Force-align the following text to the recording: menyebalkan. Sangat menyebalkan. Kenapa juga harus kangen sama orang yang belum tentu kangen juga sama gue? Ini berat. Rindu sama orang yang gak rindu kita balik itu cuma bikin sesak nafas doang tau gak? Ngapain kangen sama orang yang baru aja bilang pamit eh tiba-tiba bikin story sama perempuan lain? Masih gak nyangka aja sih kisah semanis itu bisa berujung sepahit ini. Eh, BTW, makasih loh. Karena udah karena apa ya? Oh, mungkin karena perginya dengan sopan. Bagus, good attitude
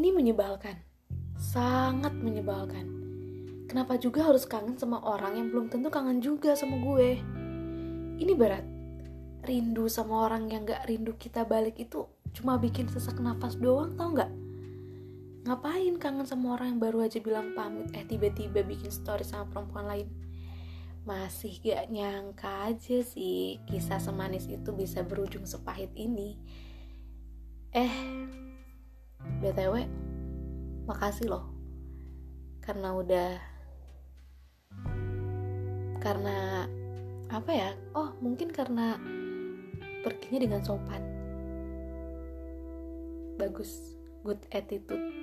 menyebalkan. 0.00 0.80
Sangat 1.36 2.14
menyebalkan. 2.16 2.86
Kenapa 3.66 3.96
juga 3.96 4.28
harus 4.28 4.44
kangen 4.44 4.76
sama 4.76 5.00
orang 5.00 5.36
yang 5.36 5.48
belum 5.48 5.72
tentu 5.72 5.88
kangen 5.88 6.20
juga 6.20 6.52
sama 6.52 6.76
gue? 6.80 7.18
Ini 8.20 8.32
berat. 8.36 8.62
Rindu 9.42 9.88
sama 9.88 10.28
orang 10.28 10.52
yang 10.52 10.68
gak 10.68 10.86
rindu 10.86 11.16
kita 11.18 11.42
balik 11.42 11.80
itu 11.80 12.06
cuma 12.36 12.60
bikin 12.60 12.86
sesak 12.86 13.16
nafas 13.18 13.56
doang 13.56 13.96
tau 13.96 14.12
gak? 14.12 14.30
Ngapain 15.42 15.98
kangen 15.98 16.28
sama 16.28 16.54
orang 16.54 16.76
yang 16.76 16.80
baru 16.84 17.08
aja 17.08 17.18
bilang 17.18 17.56
pamit 17.58 17.90
eh 17.96 18.06
tiba-tiba 18.06 18.62
bikin 18.62 18.92
story 18.92 19.26
sama 19.26 19.50
perempuan 19.50 19.88
lain? 19.88 20.08
Masih 21.08 21.58
gak 21.58 21.90
nyangka 21.90 22.70
aja 22.70 23.02
sih 23.02 23.58
kisah 23.66 23.98
semanis 23.98 24.46
itu 24.46 24.70
bisa 24.70 25.02
berujung 25.02 25.48
sepahit 25.48 25.90
ini. 25.96 26.38
Eh, 27.72 27.88
BTW, 29.42 29.90
makasih 30.86 31.26
loh. 31.26 31.50
Karena 32.62 32.94
udah 32.94 33.30
karena 35.98 36.70
apa 37.26 37.50
ya? 37.50 37.70
Oh, 37.98 38.14
mungkin 38.22 38.54
karena 38.54 38.94
perginya 40.06 40.46
dengan 40.46 40.62
sopan. 40.62 41.02
Bagus, 43.34 43.98
good 44.22 44.38
attitude 44.54 45.21